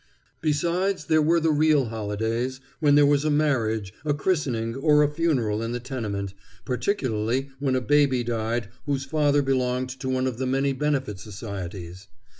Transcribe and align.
Besides, 0.41 1.05
there 1.05 1.21
were 1.21 1.39
the 1.39 1.51
real 1.51 1.89
holidays, 1.89 2.59
when 2.79 2.95
there 2.95 3.05
was 3.05 3.23
a 3.23 3.29
marriage, 3.29 3.93
a 4.03 4.15
christening, 4.15 4.73
or 4.75 5.03
a 5.03 5.07
funeral 5.07 5.61
in 5.61 5.73
the 5.73 5.79
tenement, 5.79 6.33
particularly 6.65 7.51
when 7.59 7.75
a 7.75 7.81
baby 7.81 8.23
died 8.23 8.69
whose 8.87 9.05
father 9.05 9.43
belonged 9.43 9.89
to 9.89 10.09
one 10.09 10.25
of 10.25 10.39
the 10.39 10.47
many 10.47 10.73
benefit 10.73 11.19
societies. 11.19 12.07